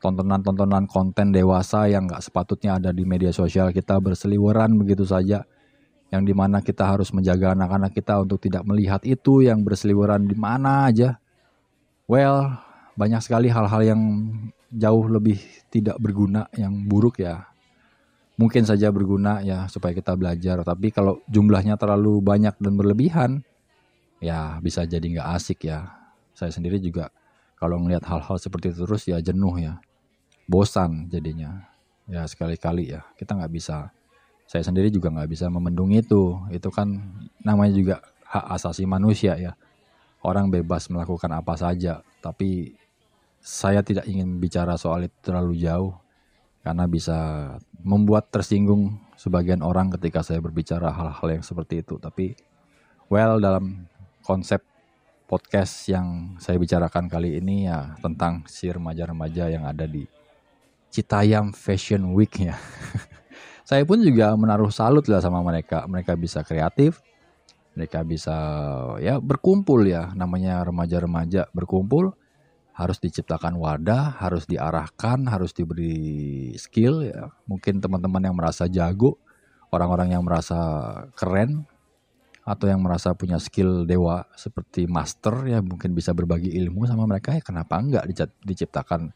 Tontonan-tontonan 0.06 0.86
konten 0.86 1.34
dewasa 1.34 1.90
yang 1.90 2.06
gak 2.06 2.22
sepatutnya 2.22 2.78
ada 2.78 2.94
di 2.94 3.02
media 3.10 3.34
sosial 3.34 3.74
kita 3.74 3.98
berseliweran 3.98 4.78
begitu 4.78 5.02
saja. 5.02 5.42
Yang 6.14 6.24
di 6.30 6.34
mana 6.38 6.62
kita 6.62 6.86
harus 6.86 7.10
menjaga 7.10 7.58
anak-anak 7.58 7.90
kita 7.90 8.22
untuk 8.22 8.38
tidak 8.38 8.62
melihat 8.70 9.02
itu 9.02 9.42
yang 9.42 9.66
berseliweran 9.66 10.30
di 10.30 10.38
mana 10.38 10.86
aja. 10.86 11.18
Well, 12.06 12.54
banyak 12.94 13.26
sekali 13.26 13.50
hal-hal 13.50 13.82
yang 13.82 14.02
jauh 14.70 15.10
lebih 15.10 15.42
tidak 15.74 15.98
berguna, 15.98 16.46
yang 16.54 16.86
buruk 16.86 17.26
ya. 17.26 17.50
Mungkin 18.38 18.62
saja 18.62 18.94
berguna 18.94 19.42
ya 19.42 19.66
supaya 19.66 19.98
kita 19.98 20.14
belajar. 20.14 20.62
Tapi 20.62 20.94
kalau 20.94 21.18
jumlahnya 21.26 21.82
terlalu 21.82 22.22
banyak 22.22 22.54
dan 22.62 22.78
berlebihan, 22.78 23.32
ya 24.22 24.62
bisa 24.62 24.86
jadi 24.86 25.02
nggak 25.02 25.30
asik 25.34 25.66
ya. 25.66 25.90
Saya 26.38 26.54
sendiri 26.54 26.78
juga 26.78 27.10
kalau 27.58 27.82
ngelihat 27.82 28.06
hal-hal 28.06 28.38
seperti 28.38 28.76
itu 28.76 28.84
terus 28.84 29.08
ya 29.08 29.18
jenuh 29.24 29.56
ya, 29.58 29.80
bosan 30.46 31.10
jadinya. 31.10 31.70
Ya 32.06 32.26
sekali-kali 32.30 32.94
ya 32.94 33.02
kita 33.18 33.34
nggak 33.34 33.54
bisa. 33.54 33.90
Saya 34.46 34.62
sendiri 34.62 34.94
juga 34.94 35.10
nggak 35.10 35.30
bisa 35.30 35.50
memendung 35.50 35.90
itu. 35.90 36.38
Itu 36.54 36.70
kan 36.70 37.02
namanya 37.42 37.74
juga 37.74 37.96
hak 38.30 38.46
asasi 38.62 38.86
manusia 38.86 39.38
ya. 39.38 39.58
Orang 40.26 40.50
bebas 40.50 40.90
melakukan 40.90 41.30
apa 41.38 41.54
saja, 41.54 42.02
tapi 42.18 42.74
saya 43.46 43.86
tidak 43.86 44.10
ingin 44.10 44.42
bicara 44.42 44.74
soal 44.74 45.06
itu 45.06 45.14
terlalu 45.22 45.62
jauh 45.62 45.94
karena 46.66 46.90
bisa 46.90 47.18
membuat 47.86 48.34
tersinggung 48.34 48.98
sebagian 49.14 49.62
orang 49.62 49.94
ketika 49.94 50.26
saya 50.26 50.42
berbicara 50.42 50.90
hal-hal 50.90 51.28
yang 51.30 51.46
seperti 51.46 51.86
itu. 51.86 52.02
Tapi 52.02 52.34
well 53.06 53.38
dalam 53.38 53.86
konsep 54.26 54.66
podcast 55.30 55.86
yang 55.90 56.38
saya 56.42 56.58
bicarakan 56.58 57.06
kali 57.06 57.38
ini 57.38 57.70
ya 57.70 57.94
tentang 58.02 58.46
si 58.50 58.66
remaja-remaja 58.66 59.54
yang 59.54 59.70
ada 59.70 59.86
di 59.86 60.10
Citayam 60.96 61.52
Fashion 61.52 62.16
Week 62.16 62.32
ya. 62.40 62.56
saya 63.70 63.84
pun 63.84 64.00
juga 64.00 64.32
menaruh 64.40 64.72
salut 64.72 65.04
lah 65.12 65.20
sama 65.20 65.44
mereka. 65.44 65.84
Mereka 65.84 66.16
bisa 66.16 66.40
kreatif, 66.48 67.04
mereka 67.76 68.00
bisa 68.08 68.36
ya 69.04 69.20
berkumpul 69.20 69.84
ya. 69.84 70.16
Namanya 70.16 70.64
remaja-remaja 70.64 71.52
berkumpul 71.52 72.16
harus 72.72 73.00
diciptakan 73.04 73.60
wadah, 73.60 74.16
harus 74.24 74.48
diarahkan, 74.48 75.28
harus 75.28 75.52
diberi 75.52 76.56
skill 76.56 77.04
ya. 77.04 77.28
Mungkin 77.44 77.84
teman-teman 77.84 78.32
yang 78.32 78.36
merasa 78.40 78.72
jago, 78.72 79.20
orang-orang 79.76 80.16
yang 80.16 80.24
merasa 80.24 80.56
keren, 81.20 81.68
atau 82.46 82.70
yang 82.70 82.80
merasa 82.80 83.12
punya 83.18 83.42
skill 83.42 83.90
dewa 83.90 84.22
seperti 84.38 84.86
master 84.86 85.50
ya 85.50 85.66
mungkin 85.66 85.98
bisa 85.98 86.14
berbagi 86.14 86.54
ilmu 86.54 86.86
sama 86.86 87.10
mereka 87.10 87.34
ya 87.34 87.42
kenapa 87.42 87.82
enggak 87.82 88.06
diciptakan 88.46 89.10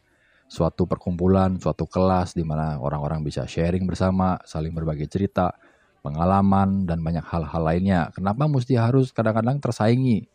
suatu 0.49 0.89
perkumpulan, 0.89 1.61
suatu 1.61 1.85
kelas 1.85 2.33
di 2.33 2.41
mana 2.41 2.81
orang-orang 2.81 3.21
bisa 3.21 3.45
sharing 3.45 3.85
bersama, 3.85 4.41
saling 4.49 4.73
berbagi 4.73 5.05
cerita, 5.05 5.53
pengalaman 6.01 6.89
dan 6.89 7.05
banyak 7.05 7.21
hal-hal 7.21 7.61
lainnya. 7.61 8.09
Kenapa 8.17 8.49
mesti 8.49 8.73
harus 8.73 9.13
kadang-kadang 9.13 9.61
tersaingi 9.61 10.25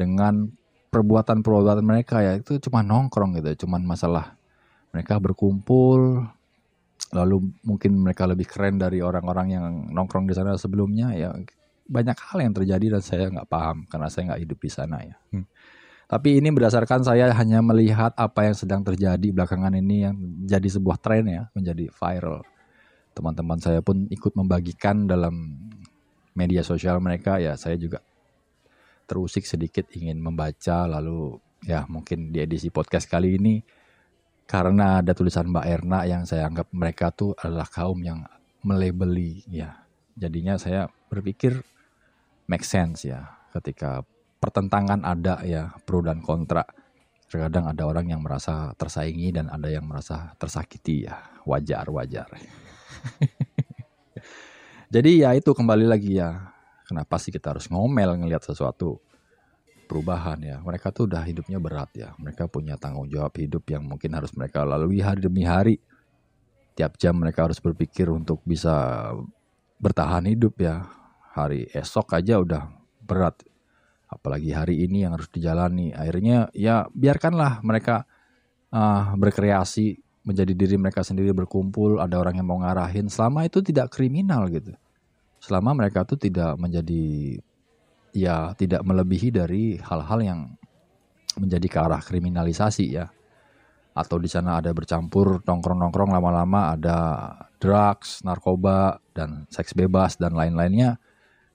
dengan 0.00 0.48
perbuatan-perbuatan 0.90 1.84
mereka 1.84 2.24
ya 2.24 2.40
itu 2.40 2.56
cuma 2.66 2.80
nongkrong 2.80 3.36
gitu, 3.38 3.68
cuma 3.68 3.76
masalah 3.78 4.34
mereka 4.90 5.20
berkumpul 5.20 6.24
lalu 7.10 7.52
mungkin 7.66 8.00
mereka 8.00 8.26
lebih 8.26 8.46
keren 8.46 8.78
dari 8.78 9.02
orang-orang 9.02 9.46
yang 9.50 9.64
nongkrong 9.90 10.30
di 10.30 10.34
sana 10.34 10.54
sebelumnya 10.54 11.10
ya 11.14 11.34
banyak 11.90 12.14
hal 12.14 12.38
yang 12.38 12.54
terjadi 12.54 12.86
dan 12.98 13.02
saya 13.02 13.26
nggak 13.26 13.50
paham 13.50 13.82
karena 13.90 14.06
saya 14.06 14.30
nggak 14.30 14.42
hidup 14.46 14.58
di 14.62 14.70
sana 14.70 14.96
ya. 15.02 15.16
Hmm. 15.34 15.46
Tapi 16.10 16.42
ini 16.42 16.50
berdasarkan 16.50 17.06
saya 17.06 17.30
hanya 17.30 17.62
melihat 17.62 18.10
apa 18.18 18.50
yang 18.50 18.56
sedang 18.58 18.82
terjadi 18.82 19.30
belakangan 19.30 19.78
ini 19.78 20.10
yang 20.10 20.14
jadi 20.42 20.66
sebuah 20.66 20.98
tren 20.98 21.30
ya, 21.30 21.46
menjadi 21.54 21.86
viral. 21.86 22.42
Teman-teman 23.14 23.62
saya 23.62 23.78
pun 23.78 24.10
ikut 24.10 24.34
membagikan 24.34 25.06
dalam 25.06 25.54
media 26.34 26.66
sosial 26.66 26.98
mereka 26.98 27.38
ya, 27.38 27.54
saya 27.54 27.78
juga 27.78 28.02
terusik 29.06 29.46
sedikit 29.46 29.86
ingin 29.94 30.18
membaca 30.18 30.90
lalu 30.90 31.38
ya 31.62 31.86
mungkin 31.86 32.34
di 32.34 32.42
edisi 32.42 32.70
podcast 32.70 33.10
kali 33.10 33.38
ini 33.38 33.58
karena 34.50 35.02
ada 35.02 35.14
tulisan 35.14 35.46
Mbak 35.50 35.66
Erna 35.66 36.02
yang 36.10 36.26
saya 36.26 36.50
anggap 36.50 36.74
mereka 36.74 37.14
tuh 37.14 37.38
adalah 37.38 37.70
kaum 37.70 38.02
yang 38.02 38.26
melebeli 38.66 39.46
ya. 39.46 39.86
Jadinya 40.18 40.58
saya 40.58 40.90
berpikir 41.06 41.62
make 42.50 42.66
sense 42.66 43.06
ya 43.06 43.30
ketika 43.54 44.02
pertentangan 44.40 45.04
ada 45.04 45.44
ya 45.44 45.70
pro 45.84 46.00
dan 46.00 46.24
kontra. 46.24 46.64
Terkadang 47.30 47.70
ada 47.70 47.86
orang 47.86 48.10
yang 48.10 48.26
merasa 48.26 48.74
tersaingi 48.74 49.30
dan 49.30 49.46
ada 49.46 49.70
yang 49.70 49.86
merasa 49.86 50.34
tersakiti 50.34 51.06
ya. 51.06 51.14
Wajar 51.46 51.88
wajar 51.88 52.28
jadi 54.94 55.10
ya 55.24 55.30
itu 55.38 55.54
kembali 55.54 55.86
lagi 55.86 56.18
ya. 56.18 56.50
Kenapa 56.88 57.22
sih 57.22 57.30
kita 57.30 57.54
harus 57.54 57.70
ngomel 57.70 58.18
ngelihat 58.18 58.42
sesuatu? 58.42 58.98
Perubahan 59.86 60.42
ya. 60.42 60.58
Mereka 60.58 60.90
tuh 60.90 61.06
udah 61.06 61.22
hidupnya 61.22 61.62
berat 61.62 61.90
ya. 61.94 62.10
Mereka 62.18 62.50
punya 62.50 62.74
tanggung 62.74 63.06
jawab 63.06 63.30
hidup 63.38 63.62
yang 63.70 63.86
mungkin 63.86 64.10
harus 64.18 64.34
mereka 64.34 64.66
lalui 64.66 64.98
hari 64.98 65.22
demi 65.22 65.46
hari. 65.46 65.78
Tiap 66.74 66.98
jam 66.98 67.14
mereka 67.18 67.46
harus 67.46 67.62
berpikir 67.62 68.10
untuk 68.10 68.42
bisa 68.42 69.06
bertahan 69.78 70.26
hidup 70.26 70.58
ya. 70.58 70.82
Hari 71.30 71.70
esok 71.70 72.10
aja 72.18 72.42
udah 72.42 72.74
berat 73.06 73.38
apalagi 74.10 74.50
hari 74.50 74.84
ini 74.84 75.06
yang 75.06 75.14
harus 75.14 75.30
dijalani 75.30 75.94
akhirnya 75.94 76.50
ya 76.50 76.90
biarkanlah 76.90 77.62
mereka 77.62 78.04
uh, 78.74 79.14
berkreasi 79.14 80.02
menjadi 80.26 80.52
diri 80.52 80.76
mereka 80.76 81.06
sendiri 81.06 81.30
berkumpul 81.32 82.02
ada 82.02 82.18
orang 82.18 82.42
yang 82.42 82.48
mau 82.50 82.58
ngarahin 82.60 83.06
selama 83.06 83.46
itu 83.46 83.62
tidak 83.62 83.94
kriminal 83.94 84.50
gitu 84.50 84.74
selama 85.40 85.72
mereka 85.72 86.04
tuh 86.04 86.20
tidak 86.20 86.58
menjadi 86.60 87.38
ya 88.12 88.52
tidak 88.58 88.82
melebihi 88.82 89.30
dari 89.30 89.78
hal-hal 89.78 90.20
yang 90.20 90.40
menjadi 91.38 91.66
ke 91.66 91.78
arah 91.78 92.02
kriminalisasi 92.02 92.86
ya. 92.90 93.06
Atau 93.90 94.22
di 94.22 94.30
sana 94.30 94.62
ada 94.62 94.70
bercampur 94.70 95.42
nongkrong-nongkrong 95.42 96.14
lama-lama 96.14 96.78
ada 96.78 96.98
drugs, 97.58 98.22
narkoba 98.22 99.02
dan 99.12 99.50
seks 99.50 99.74
bebas 99.74 100.14
dan 100.16 100.34
lain-lainnya. 100.34 100.98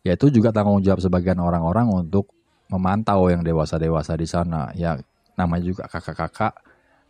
Ya 0.05 0.13
itu 0.13 0.29
juga 0.29 0.53
tanggung 0.53 0.83
jawab 0.83 1.01
sebagian 1.01 1.39
orang-orang 1.41 1.89
untuk 1.89 2.34
memantau 2.69 3.29
yang 3.29 3.45
dewasa-dewasa 3.45 4.17
di 4.17 4.27
sana. 4.27 4.71
Ya 4.73 4.97
namanya 5.35 5.63
juga 5.65 5.83
kakak-kakak 5.89 6.53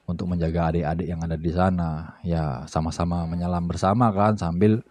untuk 0.06 0.30
menjaga 0.30 0.74
adik-adik 0.74 1.08
yang 1.08 1.22
ada 1.24 1.38
di 1.38 1.52
sana. 1.54 2.20
Ya 2.22 2.64
sama-sama 2.68 3.24
menyelam 3.26 3.66
bersama 3.66 4.12
kan 4.12 4.36
sambil 4.36 4.84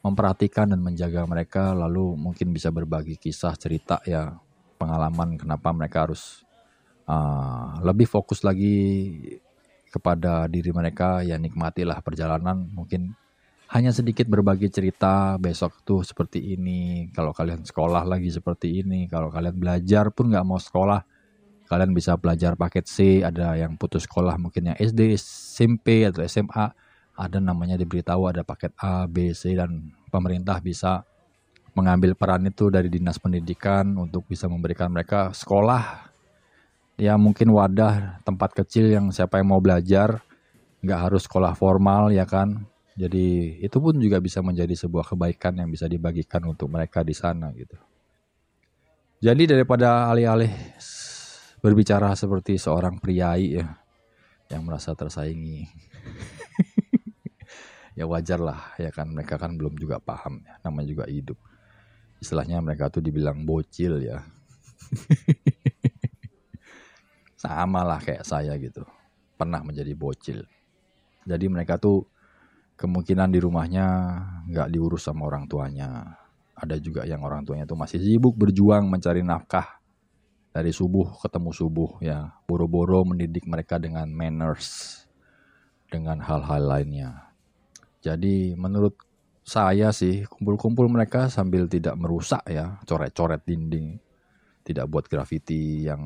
memperhatikan 0.00 0.72
dan 0.72 0.80
menjaga 0.80 1.28
mereka 1.28 1.76
lalu 1.76 2.16
mungkin 2.16 2.56
bisa 2.56 2.72
berbagi 2.72 3.20
kisah 3.20 3.52
cerita 3.60 4.00
ya 4.08 4.32
pengalaman 4.80 5.36
kenapa 5.36 5.68
mereka 5.76 6.08
harus 6.08 6.40
uh, 7.04 7.76
lebih 7.84 8.08
fokus 8.08 8.40
lagi 8.40 9.12
kepada 9.92 10.48
diri 10.48 10.72
mereka 10.72 11.20
ya 11.20 11.36
nikmatilah 11.36 12.00
perjalanan 12.00 12.64
mungkin 12.72 13.12
hanya 13.70 13.94
sedikit 13.94 14.26
berbagi 14.26 14.66
cerita 14.66 15.38
besok 15.38 15.86
tuh 15.86 16.02
seperti 16.02 16.58
ini 16.58 17.06
kalau 17.14 17.30
kalian 17.30 17.62
sekolah 17.62 18.02
lagi 18.02 18.26
seperti 18.26 18.82
ini 18.82 19.06
kalau 19.06 19.30
kalian 19.30 19.54
belajar 19.54 20.10
pun 20.10 20.34
nggak 20.34 20.46
mau 20.46 20.58
sekolah 20.58 21.06
kalian 21.70 21.94
bisa 21.94 22.18
belajar 22.18 22.58
paket 22.58 22.90
C 22.90 23.22
ada 23.22 23.54
yang 23.54 23.78
putus 23.78 24.10
sekolah 24.10 24.34
mungkin 24.42 24.74
yang 24.74 24.76
SD 24.76 25.14
SMP 25.14 26.02
atau 26.02 26.26
SMA 26.26 26.66
ada 27.14 27.38
namanya 27.38 27.76
diberitahu 27.76 28.32
ada 28.32 28.42
paket 28.42 28.74
A, 28.80 29.06
B, 29.06 29.30
C 29.36 29.54
dan 29.54 29.92
pemerintah 30.10 30.58
bisa 30.58 31.04
mengambil 31.76 32.16
peran 32.16 32.42
itu 32.48 32.72
dari 32.72 32.88
dinas 32.88 33.20
pendidikan 33.20 33.94
untuk 34.00 34.26
bisa 34.26 34.48
memberikan 34.48 34.90
mereka 34.90 35.30
sekolah. 35.30 36.10
Ya 36.96 37.16
mungkin 37.20 37.52
wadah 37.52 38.20
tempat 38.24 38.56
kecil 38.56 38.88
yang 38.92 39.12
siapa 39.12 39.40
yang 39.40 39.52
mau 39.52 39.60
belajar 39.60 40.20
nggak 40.80 41.00
harus 41.00 41.28
sekolah 41.28 41.52
formal 41.52 42.08
ya 42.08 42.24
kan 42.24 42.64
jadi 42.98 43.26
itu 43.62 43.76
pun 43.78 43.94
juga 43.98 44.18
bisa 44.18 44.42
menjadi 44.42 44.74
sebuah 44.74 45.14
kebaikan 45.14 45.62
yang 45.62 45.70
bisa 45.70 45.86
dibagikan 45.86 46.42
untuk 46.50 46.66
mereka 46.66 47.06
di 47.06 47.14
sana 47.14 47.54
gitu. 47.54 47.78
Jadi 49.20 49.52
daripada 49.52 50.08
alih-alih 50.08 50.50
berbicara 51.60 52.16
seperti 52.16 52.56
seorang 52.56 52.96
priai 52.98 53.60
ya 53.60 53.68
yang 54.48 54.64
merasa 54.64 54.96
tersaingi 54.96 55.68
ya 57.98 58.08
wajar 58.08 58.40
lah 58.40 58.72
ya 58.80 58.88
kan 58.88 59.12
mereka 59.12 59.36
kan 59.36 59.54
belum 59.54 59.76
juga 59.76 60.00
paham 60.00 60.40
ya 60.42 60.56
namanya 60.64 60.88
juga 60.88 61.04
hidup. 61.06 61.36
Istilahnya 62.20 62.60
mereka 62.60 62.92
tuh 62.92 63.00
dibilang 63.00 63.44
bocil 63.44 64.04
ya. 64.04 64.20
Sama 67.40 67.80
lah 67.80 68.00
kayak 68.00 68.28
saya 68.28 68.52
gitu. 68.60 68.84
Pernah 69.40 69.64
menjadi 69.64 69.96
bocil. 69.96 70.44
Jadi 71.24 71.46
mereka 71.48 71.80
tuh 71.80 72.04
kemungkinan 72.80 73.28
di 73.28 73.44
rumahnya 73.44 73.86
nggak 74.48 74.72
diurus 74.72 75.04
sama 75.04 75.28
orang 75.28 75.44
tuanya. 75.44 76.16
Ada 76.56 76.80
juga 76.80 77.04
yang 77.04 77.20
orang 77.20 77.44
tuanya 77.44 77.68
tuh 77.68 77.76
masih 77.76 78.00
sibuk 78.00 78.32
berjuang 78.40 78.88
mencari 78.88 79.20
nafkah. 79.20 79.84
Dari 80.50 80.72
subuh 80.72 81.20
ketemu 81.20 81.50
subuh 81.52 81.90
ya. 82.00 82.32
Boro-boro 82.48 83.04
mendidik 83.04 83.44
mereka 83.44 83.76
dengan 83.76 84.08
manners 84.08 84.96
dengan 85.92 86.24
hal-hal 86.24 86.64
lainnya. 86.64 87.10
Jadi 88.00 88.56
menurut 88.56 88.96
saya 89.44 89.92
sih 89.92 90.24
kumpul-kumpul 90.24 90.88
mereka 90.88 91.28
sambil 91.28 91.68
tidak 91.68 92.00
merusak 92.00 92.40
ya, 92.48 92.80
coret-coret 92.88 93.44
dinding. 93.44 94.00
Tidak 94.60 94.86
buat 94.88 95.08
graffiti 95.08 95.84
yang 95.88 96.00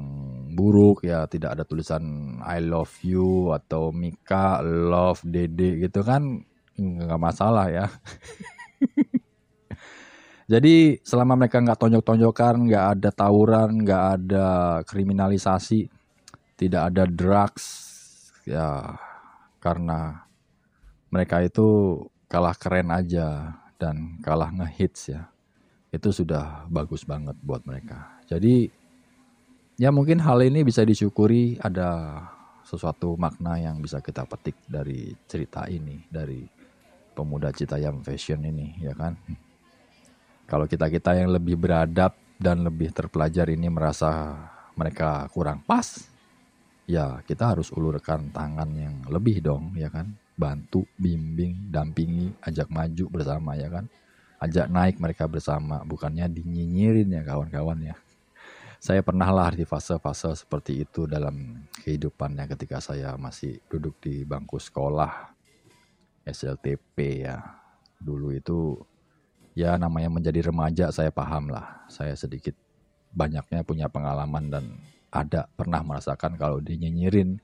buruk 0.55 1.07
ya, 1.07 1.27
tidak 1.31 1.59
ada 1.59 1.63
tulisan 1.67 2.35
I 2.43 2.63
love 2.63 2.95
you 3.05 3.53
atau 3.55 3.95
Mika 3.95 4.63
love 4.65 5.23
Dede 5.27 5.79
gitu 5.85 6.01
kan 6.07 6.47
nggak 6.79 7.21
masalah 7.21 7.67
ya. 7.71 7.87
Jadi 10.45 11.01
selama 11.01 11.41
mereka 11.41 11.57
nggak 11.65 11.81
tonjok-tonjokan, 11.81 12.69
nggak 12.69 12.87
ada 12.99 13.11
tawuran, 13.11 13.81
nggak 13.81 14.05
ada 14.21 14.47
kriminalisasi, 14.85 15.89
tidak 16.61 16.93
ada 16.93 17.09
drugs, 17.09 17.65
ya 18.45 18.93
karena 19.57 20.29
mereka 21.09 21.41
itu 21.41 21.97
kalah 22.29 22.53
keren 22.53 22.93
aja 22.93 23.57
dan 23.81 24.21
kalah 24.21 24.53
ngehits 24.53 25.17
ya. 25.17 25.33
Itu 25.89 26.13
sudah 26.13 26.69
bagus 26.69 27.09
banget 27.09 27.41
buat 27.41 27.65
mereka. 27.65 28.21
Jadi 28.29 28.69
ya 29.81 29.89
mungkin 29.89 30.21
hal 30.21 30.45
ini 30.45 30.61
bisa 30.61 30.85
disyukuri 30.85 31.57
ada 31.57 32.21
sesuatu 32.65 33.17
makna 33.17 33.61
yang 33.61 33.81
bisa 33.81 34.01
kita 34.01 34.25
petik 34.29 34.57
dari 34.69 35.13
cerita 35.29 35.69
ini, 35.69 36.05
dari 36.09 36.45
pemuda 37.15 37.55
cita 37.55 37.79
yang 37.79 38.03
fashion 38.03 38.43
ini, 38.43 38.75
ya 38.83 38.93
kan? 38.93 39.15
Kalau 40.45 40.67
kita-kita 40.67 41.17
yang 41.17 41.31
lebih 41.31 41.57
beradab 41.57 42.19
dan 42.37 42.67
lebih 42.67 42.91
terpelajar 42.91 43.49
ini 43.49 43.71
merasa 43.71 44.35
mereka 44.75 45.25
kurang 45.31 45.63
pas, 45.63 46.05
ya 46.85 47.23
kita 47.25 47.55
harus 47.57 47.71
ulurkan 47.71 48.29
tangan 48.35 48.69
yang 48.75 48.95
lebih 49.09 49.41
dong, 49.41 49.73
ya 49.79 49.89
kan? 49.89 50.13
bantu, 50.35 50.83
bimbing, 50.99 51.71
dampingi, 51.71 52.35
ajak 52.43 52.69
maju 52.69 53.05
bersama 53.11 53.55
ya 53.55 53.71
kan. 53.71 53.87
Ajak 54.43 54.67
naik 54.69 55.01
mereka 55.01 55.25
bersama, 55.31 55.81
bukannya 55.87 56.29
dinyinyirin 56.29 57.09
ya 57.17 57.23
kawan-kawan 57.25 57.95
ya. 57.95 57.97
Saya 58.83 59.01
pernah 59.01 59.33
lah 59.33 59.49
di 59.57 59.65
fase-fase 59.65 60.37
seperti 60.37 60.85
itu 60.85 61.09
dalam 61.09 61.65
kehidupannya 61.81 62.45
ketika 62.53 62.85
saya 62.85 63.17
masih 63.17 63.57
duduk 63.73 63.97
di 64.05 64.29
bangku 64.29 64.61
sekolah 64.61 65.33
SLTP 66.25 67.25
ya. 67.25 67.41
Dulu 68.01 68.35
itu 68.35 68.81
ya 69.55 69.79
namanya 69.79 70.11
menjadi 70.11 70.51
remaja 70.51 70.91
saya 70.91 71.15
paham 71.15 71.53
lah. 71.53 71.87
Saya 71.89 72.17
sedikit 72.19 72.57
banyaknya 73.15 73.63
punya 73.63 73.87
pengalaman 73.87 74.51
dan 74.51 74.65
ada 75.15 75.47
pernah 75.55 75.81
merasakan 75.87 76.35
kalau 76.35 76.59
dinyinyirin 76.59 77.39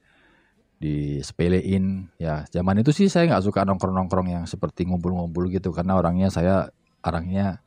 disepelein 0.80 2.08
ya 2.16 2.42
zaman 2.48 2.80
itu 2.80 2.90
sih 2.90 3.06
saya 3.06 3.28
nggak 3.28 3.44
suka 3.44 3.68
nongkrong-nongkrong 3.68 4.32
yang 4.32 4.44
seperti 4.48 4.88
ngumpul-ngumpul 4.88 5.46
gitu 5.52 5.70
karena 5.76 5.94
orangnya 5.94 6.32
saya 6.32 6.72
orangnya 7.04 7.60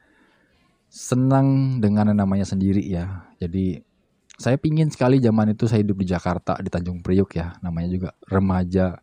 senang 0.90 1.78
dengan 1.78 2.10
yang 2.10 2.26
namanya 2.26 2.44
sendiri 2.44 2.82
ya 2.82 3.30
jadi 3.38 3.86
saya 4.34 4.58
pingin 4.58 4.90
sekali 4.90 5.22
zaman 5.22 5.54
itu 5.54 5.70
saya 5.70 5.86
hidup 5.86 6.02
di 6.02 6.10
Jakarta 6.10 6.58
di 6.58 6.74
Tanjung 6.74 7.06
Priuk 7.06 7.38
ya 7.38 7.54
namanya 7.62 7.90
juga 7.94 8.10
remaja 8.26 8.98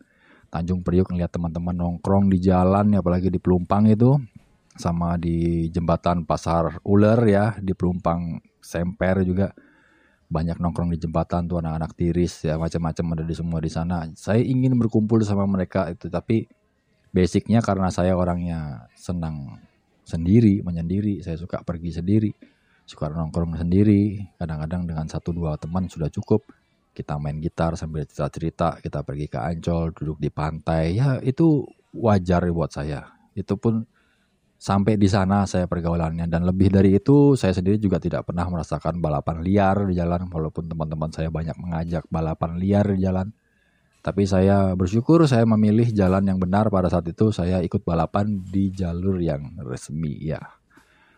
Tanjung 0.51 0.83
Priuk 0.83 1.15
ngeliat 1.15 1.31
teman-teman 1.31 1.73
nongkrong 1.73 2.27
di 2.27 2.43
jalan 2.43 2.91
ya 2.91 2.99
apalagi 2.99 3.31
di 3.31 3.39
Pelumpang 3.39 3.87
itu 3.87 4.19
sama 4.75 5.15
di 5.15 5.71
jembatan 5.71 6.27
Pasar 6.27 6.83
Uler 6.83 7.19
ya 7.31 7.55
di 7.63 7.71
Pelumpang 7.71 8.43
Semper 8.59 9.23
juga 9.23 9.55
banyak 10.31 10.63
nongkrong 10.63 10.95
di 10.95 10.99
jembatan 10.99 11.51
tuh 11.51 11.59
anak-anak 11.59 11.95
tiris 11.99 12.47
ya 12.47 12.55
macam-macam 12.55 13.19
ada 13.19 13.25
di 13.27 13.35
semua 13.35 13.59
di 13.59 13.71
sana. 13.71 14.07
Saya 14.15 14.39
ingin 14.39 14.79
berkumpul 14.79 15.19
sama 15.27 15.43
mereka 15.47 15.91
itu 15.91 16.07
tapi 16.07 16.47
basicnya 17.11 17.59
karena 17.59 17.91
saya 17.91 18.15
orangnya 18.15 18.87
senang 18.95 19.59
sendiri, 20.07 20.63
menyendiri, 20.63 21.19
saya 21.23 21.35
suka 21.35 21.67
pergi 21.67 21.99
sendiri, 21.99 22.31
suka 22.87 23.11
nongkrong 23.11 23.59
sendiri. 23.59 24.23
Kadang-kadang 24.39 24.87
dengan 24.87 25.07
satu 25.11 25.35
dua 25.35 25.59
teman 25.59 25.91
sudah 25.91 26.07
cukup. 26.11 26.47
Kita 27.01 27.17
main 27.17 27.41
gitar 27.41 27.81
sambil 27.81 28.05
cerita-cerita, 28.05 28.85
kita 28.85 29.01
pergi 29.01 29.27
ke 29.33 29.41
Ancol, 29.41 29.97
duduk 29.97 30.21
di 30.21 30.29
pantai. 30.29 31.01
Ya 31.01 31.17
itu 31.25 31.65
wajar 31.97 32.45
buat 32.53 32.69
saya. 32.69 33.09
Itu 33.33 33.57
pun 33.57 33.89
sampai 34.61 35.01
di 35.01 35.09
sana 35.09 35.49
saya 35.49 35.65
pergaulannya 35.65 36.29
dan 36.29 36.45
lebih 36.45 36.69
dari 36.69 37.01
itu 37.01 37.33
saya 37.33 37.57
sendiri 37.57 37.81
juga 37.81 37.97
tidak 37.97 38.29
pernah 38.29 38.45
merasakan 38.45 39.01
balapan 39.01 39.41
liar 39.41 39.89
di 39.89 39.97
jalan 39.97 40.29
walaupun 40.29 40.69
teman-teman 40.69 41.09
saya 41.09 41.33
banyak 41.33 41.57
mengajak 41.57 42.05
balapan 42.13 42.61
liar 42.61 42.85
di 42.93 43.01
jalan 43.01 43.33
tapi 44.05 44.29
saya 44.29 44.77
bersyukur 44.77 45.25
saya 45.25 45.49
memilih 45.49 45.89
jalan 45.97 46.29
yang 46.29 46.37
benar 46.37 46.69
pada 46.69 46.93
saat 46.93 47.09
itu 47.09 47.33
saya 47.33 47.65
ikut 47.65 47.81
balapan 47.89 48.45
di 48.53 48.69
jalur 48.69 49.17
yang 49.17 49.49
resmi 49.65 50.29
ya 50.29 50.45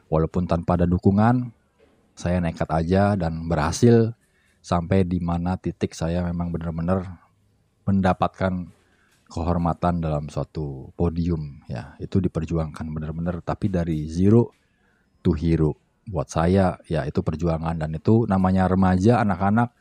walaupun 0.06 0.46
tanpa 0.46 0.78
ada 0.78 0.86
dukungan 0.86 1.50
saya 2.14 2.38
nekat 2.38 2.70
aja 2.70 3.18
dan 3.18 3.50
berhasil 3.50 4.14
sampai 4.62 5.02
di 5.02 5.18
mana 5.18 5.58
titik 5.58 5.92
saya 5.92 6.22
memang 6.22 6.54
benar-benar 6.54 7.18
mendapatkan 7.82 8.70
kehormatan 9.26 9.98
dalam 9.98 10.30
suatu 10.30 10.94
podium 10.94 11.66
ya. 11.66 11.98
Itu 11.98 12.22
diperjuangkan 12.22 12.86
benar-benar 12.94 13.42
tapi 13.42 13.66
dari 13.66 14.06
zero 14.06 14.54
to 15.20 15.34
hero. 15.34 15.74
Buat 16.06 16.30
saya 16.30 16.78
ya 16.86 17.02
itu 17.02 17.20
perjuangan. 17.26 17.74
Dan 17.74 17.98
itu 17.98 18.24
namanya 18.30 18.70
remaja 18.70 19.18
anak-anak. 19.26 19.74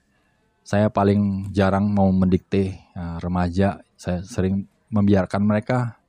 Saya 0.66 0.90
paling 0.90 1.54
jarang 1.54 1.90
mau 1.90 2.10
mendikte 2.10 2.82
ya, 2.98 3.22
remaja. 3.22 3.86
Saya 3.94 4.26
sering 4.26 4.66
membiarkan 4.90 5.46
mereka 5.46 6.02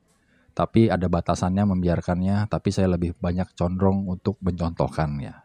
tapi 0.53 0.89
ada 0.89 1.05
batasannya 1.05 1.65
membiarkannya. 1.77 2.49
Tapi 2.49 2.69
saya 2.73 2.89
lebih 2.89 3.13
banyak 3.21 3.53
condong 3.53 4.09
untuk 4.09 4.41
mencontohkan 4.41 5.13
ya 5.21 5.42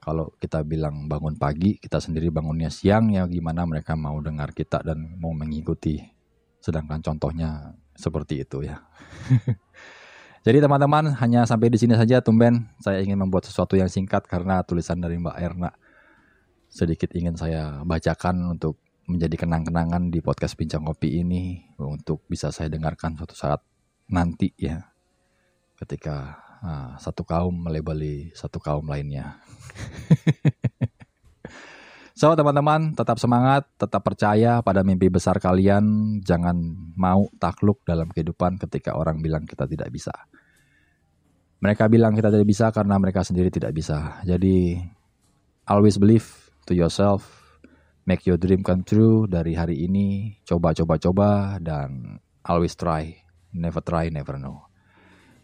kalau 0.00 0.32
kita 0.40 0.64
bilang 0.64 1.04
bangun 1.06 1.36
pagi 1.36 1.76
kita 1.76 2.00
sendiri 2.00 2.32
bangunnya 2.32 2.72
siang 2.72 3.12
ya 3.12 3.28
gimana 3.28 3.68
mereka 3.68 3.92
mau 3.92 4.16
dengar 4.24 4.56
kita 4.56 4.80
dan 4.80 5.20
mau 5.20 5.36
mengikuti. 5.36 6.00
Sedangkan 6.60 7.04
contohnya 7.04 7.76
seperti 7.92 8.40
itu 8.40 8.64
ya. 8.64 8.80
Jadi 10.46 10.56
teman-teman 10.64 11.12
hanya 11.20 11.44
sampai 11.44 11.68
di 11.68 11.76
sini 11.76 11.92
saja 11.92 12.24
tumben. 12.24 12.64
Saya 12.80 13.04
ingin 13.04 13.20
membuat 13.20 13.44
sesuatu 13.44 13.76
yang 13.76 13.92
singkat 13.92 14.24
karena 14.24 14.64
tulisan 14.64 14.96
dari 14.96 15.20
Mbak 15.20 15.36
Erna. 15.36 15.70
Sedikit 16.72 17.12
ingin 17.12 17.36
saya 17.36 17.84
bacakan 17.84 18.56
untuk 18.56 18.80
menjadi 19.04 19.44
kenang-kenangan 19.44 20.08
di 20.08 20.24
podcast 20.24 20.56
Bincang 20.56 20.88
Kopi 20.88 21.20
ini 21.20 21.60
untuk 21.76 22.24
bisa 22.24 22.48
saya 22.48 22.72
dengarkan 22.72 23.20
suatu 23.20 23.36
saat 23.36 23.60
nanti 24.08 24.48
ya. 24.56 24.80
Ketika 25.76 26.40
uh, 26.64 26.96
satu 27.00 27.24
kaum 27.24 27.52
melebeli 27.68 28.32
satu 28.32 28.60
kaum 28.60 28.86
lainnya. 28.88 29.40
So 32.20 32.36
teman-teman 32.36 32.92
tetap 32.92 33.16
semangat, 33.16 33.64
tetap 33.80 34.04
percaya 34.04 34.60
pada 34.60 34.84
mimpi 34.84 35.08
besar 35.08 35.40
kalian. 35.40 36.20
Jangan 36.20 36.52
mau 36.92 37.32
takluk 37.40 37.80
dalam 37.88 38.12
kehidupan 38.12 38.60
ketika 38.60 38.92
orang 38.92 39.24
bilang 39.24 39.48
kita 39.48 39.64
tidak 39.64 39.88
bisa. 39.88 40.12
Mereka 41.64 41.88
bilang 41.88 42.12
kita 42.12 42.28
tidak 42.28 42.44
bisa 42.44 42.68
karena 42.76 43.00
mereka 43.00 43.24
sendiri 43.24 43.48
tidak 43.48 43.72
bisa. 43.72 44.20
Jadi 44.28 44.76
always 45.64 45.96
believe 45.96 46.28
to 46.68 46.76
yourself, 46.76 47.24
make 48.04 48.28
your 48.28 48.36
dream 48.36 48.60
come 48.60 48.84
true 48.84 49.24
dari 49.24 49.56
hari 49.56 49.88
ini. 49.88 50.36
Coba, 50.44 50.76
coba, 50.76 51.00
coba 51.00 51.56
dan 51.56 52.20
always 52.44 52.76
try. 52.76 53.16
Never 53.56 53.80
try, 53.80 54.12
never 54.12 54.36
know. 54.36 54.69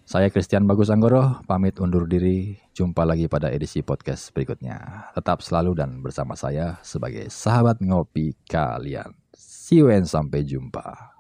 Saya 0.07 0.31
Christian 0.31 0.71
Bagus 0.71 0.87
Anggoro, 0.87 1.43
pamit 1.51 1.83
undur 1.83 2.07
diri. 2.07 2.55
Jumpa 2.71 3.03
lagi 3.03 3.27
pada 3.27 3.51
edisi 3.51 3.83
podcast 3.83 4.31
berikutnya. 4.31 5.11
Tetap 5.19 5.43
selalu 5.43 5.75
dan 5.75 5.99
bersama 5.99 6.39
saya 6.39 6.79
sebagai 6.87 7.27
sahabat 7.27 7.83
ngopi 7.83 8.39
kalian. 8.47 9.11
See 9.35 9.83
you 9.83 9.91
and 9.91 10.07
sampai 10.07 10.47
jumpa. 10.47 11.11